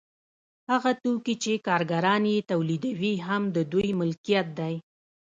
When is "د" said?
3.55-3.57